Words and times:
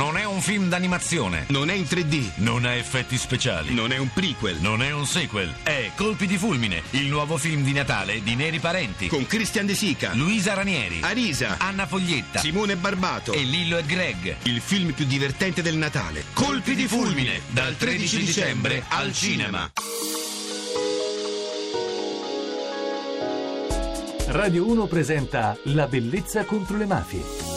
Non 0.00 0.16
è 0.16 0.24
un 0.24 0.40
film 0.40 0.70
d'animazione. 0.70 1.44
Non 1.48 1.68
è 1.68 1.74
in 1.74 1.82
3D. 1.82 2.30
Non 2.36 2.64
ha 2.64 2.72
effetti 2.74 3.18
speciali. 3.18 3.74
Non 3.74 3.92
è 3.92 3.98
un 3.98 4.10
prequel. 4.10 4.56
Non 4.58 4.82
è 4.82 4.90
un 4.92 5.04
sequel. 5.04 5.52
È 5.62 5.90
Colpi 5.94 6.26
di 6.26 6.38
fulmine, 6.38 6.82
il 6.92 7.04
nuovo 7.08 7.36
film 7.36 7.62
di 7.62 7.74
Natale 7.74 8.22
di 8.22 8.34
Neri 8.34 8.60
Parenti. 8.60 9.08
Con 9.08 9.26
Christian 9.26 9.66
De 9.66 9.74
Sica, 9.74 10.14
Luisa 10.14 10.54
Ranieri, 10.54 11.00
Arisa, 11.02 11.56
Anna 11.58 11.86
Foglietta 11.86 12.38
Simone 12.40 12.76
Barbato. 12.76 13.34
e 13.34 13.42
Lillo 13.42 13.76
e 13.76 13.84
Greg. 13.84 14.36
Il 14.44 14.62
film 14.62 14.92
più 14.92 15.04
divertente 15.04 15.60
del 15.60 15.76
Natale. 15.76 16.24
Colpi 16.32 16.74
di 16.74 16.86
fulmine, 16.86 17.42
dal 17.48 17.76
13 17.76 18.16
dicembre 18.24 18.82
al 18.88 19.12
cinema. 19.12 19.70
Radio 24.28 24.66
1 24.66 24.86
presenta 24.86 25.54
La 25.64 25.86
bellezza 25.86 26.46
contro 26.46 26.78
le 26.78 26.86
mafie. 26.86 27.49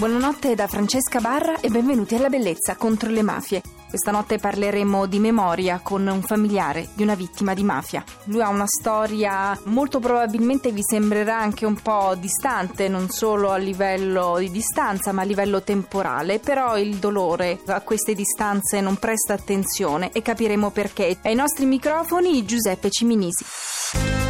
Buonanotte 0.00 0.54
da 0.54 0.66
Francesca 0.66 1.20
Barra 1.20 1.60
e 1.60 1.68
benvenuti 1.68 2.14
alla 2.14 2.30
Bellezza 2.30 2.74
contro 2.76 3.10
le 3.10 3.20
mafie. 3.20 3.60
Questa 3.86 4.10
notte 4.10 4.38
parleremo 4.38 5.04
di 5.04 5.18
memoria 5.18 5.80
con 5.82 6.06
un 6.06 6.22
familiare 6.22 6.88
di 6.94 7.02
una 7.02 7.14
vittima 7.14 7.52
di 7.52 7.62
mafia. 7.62 8.02
Lui 8.24 8.40
ha 8.40 8.48
una 8.48 8.66
storia 8.66 9.54
molto 9.64 9.98
probabilmente 9.98 10.72
vi 10.72 10.80
sembrerà 10.82 11.36
anche 11.36 11.66
un 11.66 11.74
po' 11.74 12.14
distante, 12.18 12.88
non 12.88 13.10
solo 13.10 13.50
a 13.50 13.58
livello 13.58 14.36
di 14.38 14.50
distanza 14.50 15.12
ma 15.12 15.20
a 15.20 15.26
livello 15.26 15.62
temporale, 15.62 16.38
però 16.38 16.78
il 16.78 16.96
dolore 16.96 17.60
a 17.66 17.82
queste 17.82 18.14
distanze 18.14 18.80
non 18.80 18.96
presta 18.96 19.34
attenzione 19.34 20.12
e 20.12 20.22
capiremo 20.22 20.70
perché. 20.70 21.18
Ai 21.24 21.34
nostri 21.34 21.66
microfoni 21.66 22.42
Giuseppe 22.46 22.88
Ciminisi. 22.88 24.29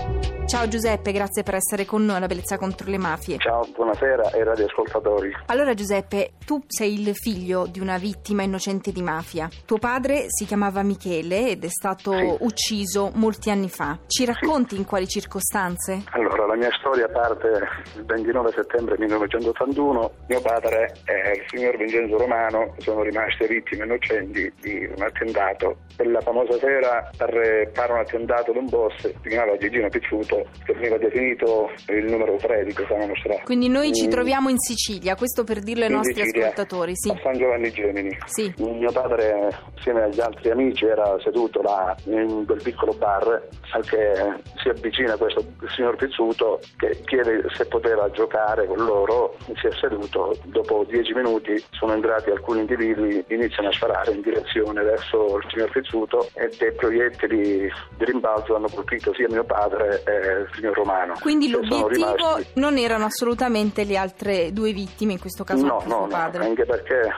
Ciao 0.51 0.67
Giuseppe, 0.67 1.13
grazie 1.13 1.43
per 1.43 1.55
essere 1.55 1.85
con 1.85 2.03
noi 2.03 2.17
alla 2.17 2.25
Bellezza 2.27 2.57
contro 2.57 2.89
le 2.91 2.97
mafie. 2.97 3.37
Ciao, 3.37 3.65
buonasera 3.73 4.31
ai 4.33 4.43
radioascoltatori. 4.43 5.31
Allora 5.45 5.73
Giuseppe, 5.73 6.33
tu 6.45 6.61
sei 6.67 6.99
il 6.99 7.15
figlio 7.15 7.67
di 7.67 7.79
una 7.79 7.97
vittima 7.97 8.43
innocente 8.43 8.91
di 8.91 9.01
mafia. 9.01 9.47
Tuo 9.65 9.77
padre 9.77 10.25
si 10.27 10.43
chiamava 10.45 10.83
Michele 10.83 11.51
ed 11.51 11.63
è 11.63 11.69
stato 11.69 12.11
Sì. 12.11 12.35
ucciso 12.41 13.11
molti 13.15 13.49
anni 13.49 13.69
fa. 13.69 13.97
Ci 14.07 14.25
racconti 14.25 14.75
in 14.75 14.83
quali 14.83 15.07
circostanze? 15.07 16.03
Allora, 16.11 16.45
la 16.47 16.55
mia 16.55 16.69
storia 16.79 17.07
parte 17.07 17.47
il 17.95 18.03
29 18.05 18.51
settembre 18.51 18.97
1981. 18.99 20.11
Mio 20.27 20.41
padre 20.41 20.91
e 21.05 21.37
il 21.37 21.43
signor 21.47 21.77
Vincenzo 21.77 22.17
Romano 22.17 22.75
sono 22.79 23.03
rimaste 23.03 23.47
vittime 23.47 23.85
innocenti 23.85 24.51
di 24.59 24.83
un 24.97 25.01
attentato. 25.01 25.77
Quella 25.95 26.19
famosa 26.19 26.57
sera 26.59 27.09
per 27.15 27.69
fare 27.73 27.93
un 27.93 27.99
attentato 27.99 28.51
ad 28.51 28.57
un 28.57 28.65
boss 28.67 28.99
si 28.99 29.29
chiamava 29.29 29.55
Gigino 29.57 29.87
Pizzuto, 29.87 30.39
che 30.65 30.73
veniva 30.73 30.97
definito 30.97 31.69
il 31.87 32.05
numero 32.05 32.35
3 32.35 32.65
di 32.65 32.73
questa 32.73 32.97
nostra. 33.05 33.35
Quindi 33.43 33.67
noi 33.69 33.93
ci 33.93 34.07
Mm. 34.07 34.09
troviamo 34.09 34.49
in 34.49 34.57
Sicilia, 34.59 35.15
questo 35.15 35.43
per 35.43 35.59
dirlo 35.59 35.85
ai 35.85 35.91
nostri 35.91 36.13
Sicilia, 36.15 36.47
ascoltatori, 36.47 36.91
sì. 36.95 37.09
A 37.09 37.19
San 37.21 37.37
Giovanni 37.37 37.71
Gemini. 37.71 38.17
Sì. 38.25 38.53
Mio 38.57 38.91
padre, 38.91 39.49
insieme 39.75 40.03
agli 40.03 40.19
altri 40.19 40.49
amici, 40.49 40.85
era 40.85 41.17
seduto 41.23 41.61
là 41.61 41.95
in 42.05 42.45
quel 42.45 42.61
piccolo 42.61 42.93
bar 42.93 43.47
al 43.71 43.85
che 43.85 44.13
si 44.61 44.69
avvicina 44.69 45.15
questo 45.17 45.43
signor 45.75 45.95
Pizzuto 45.95 46.59
che 46.77 47.01
chiede 47.05 47.43
se 47.55 47.65
poteva 47.65 48.09
giocare 48.11 48.65
con 48.67 48.77
loro. 48.77 49.35
Si 49.55 49.67
è 49.67 49.71
seduto, 49.79 50.35
dopo 50.45 50.85
dieci 50.87 51.13
minuti 51.13 51.63
sono 51.71 51.93
entrati 51.93 52.29
alcuni 52.29 52.61
individui, 52.61 53.23
iniziano 53.29 53.69
a 53.69 53.71
sparare 53.71 54.11
in 54.11 54.21
direzione 54.21 54.81
verso 54.83 55.37
il 55.37 55.45
signor 55.49 55.71
Pizzuto 55.71 56.29
e 56.33 56.49
dei 56.57 56.71
proiettili 56.73 57.71
di 57.97 58.05
rimbalzo 58.05 58.55
hanno 58.55 58.67
colpito 58.73 59.13
sia 59.13 59.27
mio 59.29 59.43
padre 59.43 60.01
che 60.03 60.11
il 60.39 60.49
signor 60.53 60.73
Romano. 60.75 61.13
Quindi 61.19 61.49
l'obiettivo 61.49 61.87
rimasti- 61.87 62.47
non 62.55 62.77
erano 62.77 63.05
assolutamente 63.05 63.83
le 63.83 63.97
altre 63.97 64.51
due 64.53 64.71
vittime, 64.73 65.13
in 65.13 65.19
questo 65.19 65.43
caso 65.43 65.65
No, 65.65 65.73
anche 65.77 65.87
no, 65.87 65.91
suo 65.95 66.01
no, 66.01 66.07
padre. 66.07 66.45
anche 66.45 66.65
perché 66.65 67.09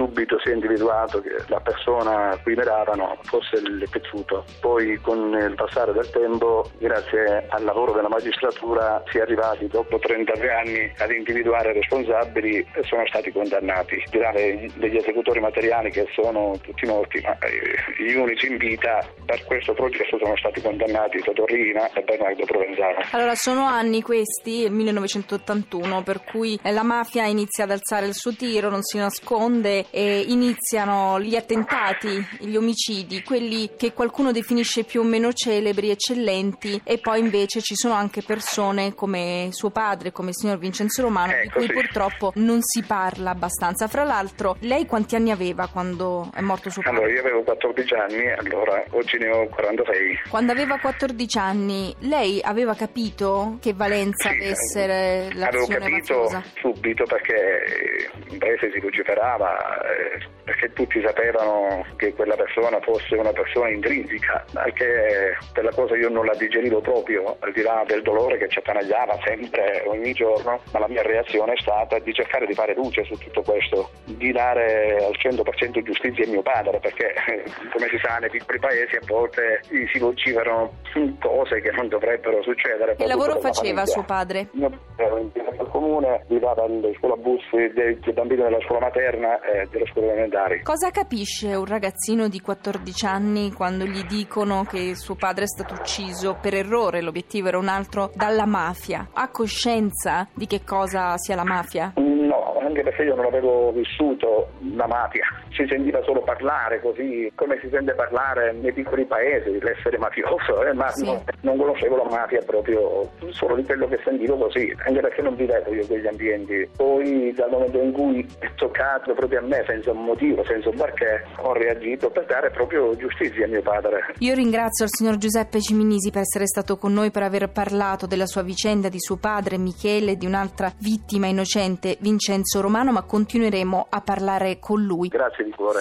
subito 0.00 0.40
si 0.42 0.48
è 0.48 0.54
individuato 0.54 1.20
che 1.20 1.36
la 1.48 1.60
persona 1.60 2.30
a 2.30 2.38
cui 2.38 2.54
miravano 2.54 3.18
fosse 3.24 3.56
il 3.56 3.86
pezzuto. 3.90 4.46
Poi 4.60 4.98
con 5.02 5.36
il 5.38 5.54
passare 5.54 5.92
del 5.92 6.08
tempo, 6.08 6.70
grazie 6.78 7.44
al 7.50 7.64
lavoro 7.64 7.92
della 7.92 8.08
magistratura, 8.08 9.02
si 9.10 9.18
è 9.18 9.20
arrivati 9.20 9.66
dopo 9.66 9.98
33 9.98 10.50
anni 10.50 10.92
ad 10.96 11.10
individuare 11.10 11.70
i 11.70 11.74
responsabili 11.74 12.66
e 12.72 12.82
sono 12.84 13.06
stati 13.08 13.30
condannati. 13.30 14.02
Tirare 14.10 14.70
degli 14.76 14.96
esecutori 14.96 15.40
materiali 15.40 15.90
che 15.90 16.06
sono 16.14 16.58
tutti 16.62 16.86
morti, 16.86 17.20
ma 17.20 17.36
eh, 17.38 18.02
gli 18.02 18.14
unici 18.14 18.46
in 18.46 18.56
vita 18.56 19.06
per 19.26 19.44
questo 19.44 19.74
processo 19.74 20.16
sono 20.18 20.36
stati 20.38 20.62
condannati 20.62 21.20
Totorrina 21.20 21.92
e 21.92 22.00
Bernardo 22.02 22.44
Provenzano. 22.46 22.96
Allora, 23.12 23.34
sono 23.34 23.66
anni 23.66 24.00
questi, 24.00 24.62
il 24.62 24.72
1981, 24.72 26.02
per 26.02 26.22
cui 26.24 26.58
la 26.62 26.82
mafia 26.82 27.26
inizia 27.26 27.64
ad 27.64 27.72
alzare 27.72 28.06
il 28.06 28.14
suo 28.14 28.32
tiro, 28.32 28.70
non 28.70 28.82
si 28.82 28.96
nasconde 28.96 29.88
e 29.90 30.24
iniziano 30.28 31.20
gli 31.20 31.36
attentati, 31.36 32.26
gli 32.40 32.56
omicidi, 32.56 33.22
quelli 33.22 33.70
che 33.76 33.92
qualcuno 33.92 34.32
definisce 34.32 34.84
più 34.84 35.00
o 35.00 35.04
meno 35.04 35.32
celebri, 35.32 35.90
eccellenti, 35.90 36.80
e 36.84 36.98
poi 36.98 37.20
invece 37.20 37.60
ci 37.60 37.74
sono 37.74 37.94
anche 37.94 38.22
persone 38.22 38.94
come 38.94 39.48
suo 39.52 39.70
padre, 39.70 40.12
come 40.12 40.30
il 40.30 40.36
signor 40.36 40.58
Vincenzo 40.58 41.02
Romano, 41.02 41.32
di 41.32 41.46
Ecco, 41.46 41.58
cui 41.58 41.66
sì. 41.66 41.72
purtroppo 41.72 42.32
non 42.36 42.58
si 42.62 42.82
parla 42.82 43.30
abbastanza. 43.30 43.88
Fra 43.88 44.04
l'altro, 44.04 44.56
lei 44.60 44.86
quanti 44.86 45.16
anni 45.16 45.30
aveva 45.30 45.68
quando 45.68 46.30
è 46.34 46.40
morto 46.40 46.70
suo 46.70 46.82
padre? 46.82 46.98
Allora, 46.98 47.12
io 47.12 47.20
avevo 47.20 47.42
14 47.42 47.94
anni, 47.94 48.30
allora 48.32 48.84
oggi 48.90 49.18
ne 49.18 49.28
ho 49.30 49.46
46. 49.48 50.20
Quando 50.28 50.52
aveva 50.52 50.78
14 50.78 51.38
anni, 51.38 51.94
lei 52.00 52.40
aveva 52.42 52.74
capito 52.74 53.58
che 53.60 53.72
valenza 53.72 54.30
Sì, 54.30 54.36
avesse 54.36 54.84
avevo 54.84 55.38
l'azione 55.38 55.78
capito 55.78 56.14
mafiosa? 56.14 56.42
subito 56.60 57.04
perché 57.04 58.10
in 58.28 58.38
paese 58.38 58.70
si 58.72 58.80
vociferava, 58.80 59.69
eh, 59.82 60.38
perché 60.44 60.72
tutti 60.72 61.00
sapevano 61.04 61.86
che 61.96 62.12
quella 62.14 62.34
persona 62.34 62.80
fosse 62.80 63.14
una 63.14 63.32
persona 63.32 63.68
intrinseca, 63.70 64.44
anche 64.54 65.36
quella 65.52 65.70
cosa 65.70 65.96
io 65.96 66.08
non 66.08 66.26
la 66.26 66.34
digerivo 66.34 66.80
proprio, 66.80 67.36
al 67.40 67.52
di 67.52 67.62
là 67.62 67.84
del 67.86 68.02
dolore 68.02 68.38
che 68.38 68.48
ci 68.48 68.58
attanagliava 68.58 69.18
sempre, 69.24 69.84
ogni 69.86 70.12
giorno, 70.12 70.60
ma 70.72 70.78
la 70.78 70.88
mia 70.88 71.02
reazione 71.02 71.52
è 71.52 71.60
stata 71.60 71.98
di 71.98 72.12
cercare 72.12 72.46
di 72.46 72.54
fare 72.54 72.74
luce 72.74 73.04
su 73.04 73.14
tutto 73.14 73.42
questo, 73.42 73.90
di 74.04 74.32
dare 74.32 74.96
al 75.04 75.16
100% 75.16 75.82
giustizia 75.82 76.24
a 76.24 76.28
mio 76.28 76.42
padre, 76.42 76.80
perché 76.80 77.14
eh, 77.28 77.44
come 77.72 77.88
si 77.88 77.98
sa 78.02 78.18
nei 78.18 78.30
piccoli 78.30 78.58
paesi 78.58 78.96
a 78.96 79.00
volte 79.06 79.60
si 79.92 79.98
vociferano 79.98 80.78
cose 81.20 81.60
che 81.60 81.70
non 81.70 81.88
dovrebbero 81.88 82.42
succedere. 82.42 82.96
Che 82.96 83.06
lavoro 83.06 83.34
per 83.34 83.42
la 83.42 83.52
faceva 83.52 83.86
suo 83.86 84.02
padre? 84.02 84.48
Io 84.52 84.70
ero 84.96 85.18
impiegato 85.18 85.60
al 85.62 85.68
comune, 85.68 86.24
guidava 86.26 86.66
la 86.66 86.88
scuola 86.98 87.16
bus 87.16 87.42
dei, 87.50 87.98
bambini 88.12 88.42
della 88.42 88.60
scuola 88.60 88.86
materna 88.86 89.40
delle 89.68 89.86
scuole 89.90 90.12
elementari. 90.12 90.62
Cosa 90.62 90.90
capisce 90.90 91.54
un 91.54 91.66
ragazzino 91.66 92.28
di 92.28 92.40
14 92.40 93.06
anni 93.06 93.52
quando 93.52 93.84
gli 93.84 94.02
dicono 94.04 94.64
che 94.64 94.94
suo 94.94 95.14
padre 95.14 95.44
è 95.44 95.48
stato 95.48 95.74
ucciso 95.74 96.38
per 96.40 96.54
errore, 96.54 97.00
l'obiettivo 97.00 97.48
era 97.48 97.58
un 97.58 97.68
altro, 97.68 98.10
dalla 98.14 98.46
mafia? 98.46 99.08
Ha 99.12 99.28
coscienza 99.30 100.28
di 100.34 100.46
che 100.46 100.62
cosa 100.64 101.16
sia 101.18 101.34
la 101.34 101.44
mafia? 101.44 101.92
No, 101.96 102.59
anche 102.70 102.82
perché 102.82 103.02
io 103.02 103.14
non 103.14 103.26
avevo 103.26 103.72
vissuto 103.72 104.48
la 104.74 104.86
mafia, 104.86 105.24
si 105.50 105.66
sentiva 105.68 106.02
solo 106.04 106.22
parlare 106.22 106.80
così, 106.80 107.30
come 107.34 107.58
si 107.60 107.68
sente 107.70 107.92
parlare 107.94 108.52
nei 108.52 108.72
piccoli 108.72 109.04
paesi, 109.04 109.58
l'essere 109.60 109.98
mafioso, 109.98 110.64
eh, 110.64 110.72
ma 110.72 110.88
Sì. 110.90 111.04
non, 111.04 111.22
non 111.40 111.56
conoscevo 111.58 111.96
la 111.96 112.08
mafia 112.08 112.40
proprio 112.42 113.10
solo 113.30 113.56
di 113.56 113.64
quello 113.64 113.88
che 113.88 113.98
sentivo 114.04 114.36
così, 114.36 114.72
anche 114.86 115.00
perché 115.00 115.22
non 115.22 115.34
vivevo 115.36 115.72
io 115.74 115.86
quegli 115.86 116.06
ambienti. 116.06 116.68
Poi 116.76 117.32
dal 117.34 117.50
momento 117.50 117.78
in 117.78 117.92
cui 117.92 118.26
è 118.38 118.48
toccato 118.54 119.12
proprio 119.14 119.40
a 119.40 119.42
me, 119.42 119.64
senza 119.66 119.90
un 119.90 120.04
motivo, 120.04 120.44
senza 120.44 120.68
un 120.68 120.76
perché, 120.76 121.24
ho 121.38 121.52
reagito 121.52 122.10
per 122.10 122.24
dare 122.26 122.50
proprio 122.50 122.96
giustizia 122.96 123.44
a 123.44 123.48
mio 123.48 123.62
padre. 123.62 124.14
Io 124.18 124.34
ringrazio 124.34 124.84
il 124.84 124.90
signor 124.92 125.16
Giuseppe 125.16 125.60
Ciminisi 125.60 126.10
per 126.10 126.22
essere 126.22 126.46
stato 126.46 126.76
con 126.76 126.92
noi, 126.92 127.10
per 127.10 127.22
aver 127.24 127.50
parlato 127.50 128.06
della 128.06 128.26
sua 128.26 128.42
vicenda, 128.42 128.88
di 128.88 129.00
suo 129.00 129.16
padre 129.16 129.58
Michele, 129.58 130.16
di 130.16 130.26
un'altra 130.26 130.72
vittima 130.78 131.26
innocente, 131.26 131.96
Vincenzo 132.00 132.59
Romano, 132.60 132.92
ma 132.92 133.02
continueremo 133.02 133.86
a 133.88 134.00
parlare 134.00 134.58
con 134.58 134.82
lui. 134.82 135.08
Grazie 135.08 135.44
di 135.44 135.50
cuore. 135.50 135.80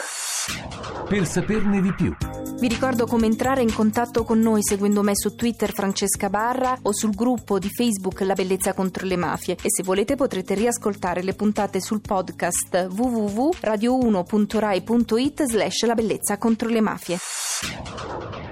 Per 1.08 1.26
saperne 1.26 1.82
di 1.82 1.94
più. 1.94 2.16
Vi 2.60 2.68
ricordo 2.68 3.06
come 3.06 3.26
entrare 3.26 3.62
in 3.62 3.74
contatto 3.74 4.24
con 4.24 4.40
noi 4.40 4.62
seguendo 4.62 5.02
me 5.02 5.16
su 5.16 5.34
Twitter 5.34 5.72
Francesca 5.72 6.30
Barra 6.30 6.78
o 6.82 6.92
sul 6.92 7.16
gruppo 7.16 7.58
di 7.58 7.70
Facebook 7.70 8.20
La 8.22 8.34
Bellezza 8.34 8.74
contro 8.74 9.06
le 9.06 9.16
Mafie 9.16 9.54
e 9.54 9.70
se 9.70 9.82
volete 9.84 10.16
potrete 10.16 10.56
riascoltare 10.56 11.24
le 11.24 11.36
puntate 11.36 11.80
sul 11.80 12.02
podcast 12.02 12.90
www.radio1.rai.it 12.92 15.44
slash 15.44 15.86
La 15.86 15.94
Bellezza 15.94 16.38
contro 16.38 16.68
le 16.68 16.82
Mafie. 16.82 17.18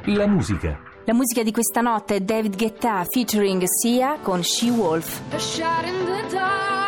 La 0.06 0.28
musica. 0.28 0.80
La 1.04 1.14
musica 1.14 1.44
di 1.44 1.52
questa 1.52 1.82
notte 1.82 2.16
è 2.16 2.22
David 2.22 2.56
Guetta 2.56 3.04
featuring 3.10 3.66
Sia 3.66 4.20
con 4.22 4.42
She 4.42 4.70
Wolf. 4.70 5.20
A 5.34 5.38
shot 5.38 5.86
in 5.86 6.06
the 6.06 6.28
dark. 6.34 6.87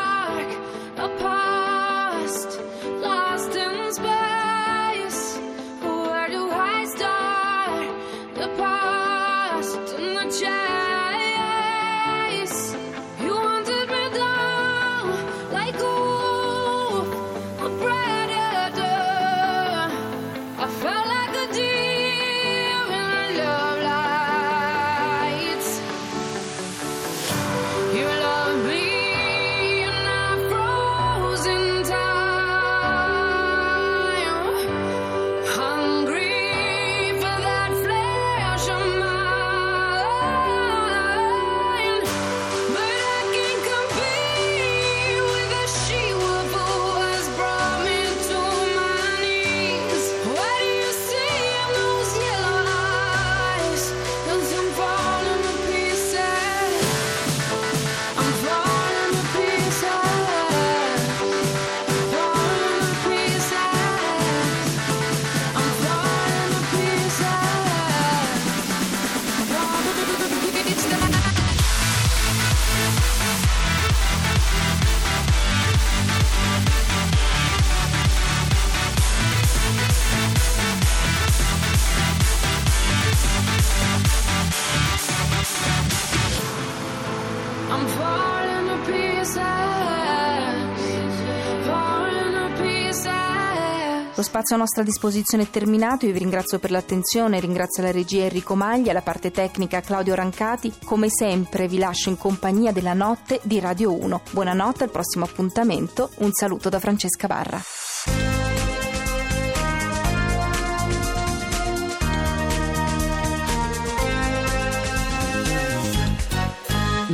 Lo 94.19 94.25
spazio 94.25 94.55
a 94.55 94.59
nostra 94.59 94.83
disposizione 94.83 95.43
è 95.43 95.49
terminato, 95.49 96.05
io 96.05 96.11
vi 96.11 96.19
ringrazio 96.19 96.59
per 96.59 96.71
l'attenzione, 96.71 97.39
ringrazio 97.39 97.83
la 97.83 97.91
regia 97.91 98.23
Enrico 98.23 98.53
Maglia, 98.53 98.91
la 98.91 99.01
parte 99.01 99.31
tecnica 99.31 99.79
Claudio 99.79 100.13
Rancati, 100.13 100.73
come 100.83 101.07
sempre 101.09 101.69
vi 101.69 101.77
lascio 101.77 102.09
in 102.09 102.17
compagnia 102.17 102.73
della 102.73 102.93
notte 102.93 103.39
di 103.43 103.61
Radio 103.61 103.97
1. 103.97 104.21
Buonanotte, 104.31 104.83
al 104.83 104.91
prossimo 104.91 105.23
appuntamento, 105.23 106.09
un 106.17 106.33
saluto 106.33 106.67
da 106.67 106.81
Francesca 106.81 107.27
Barra. 107.27 107.61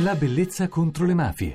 La 0.02 0.16
bellezza 0.16 0.66
contro 0.66 1.06
le 1.06 1.14
mafie. 1.14 1.54